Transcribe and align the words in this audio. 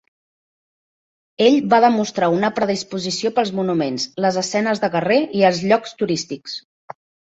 Ell 1.47 1.57
va 1.75 1.81
demostrar 1.85 2.31
una 2.39 2.51
predisposició 2.61 3.35
pels 3.37 3.55
monuments, 3.63 4.11
les 4.29 4.43
escenes 4.47 4.85
de 4.87 4.93
carrer 4.99 5.23
i 5.43 5.49
el 5.55 5.65
llocs 5.71 5.99
turístics. 6.05 6.63